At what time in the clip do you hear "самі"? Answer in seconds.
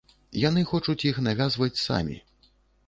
1.87-2.21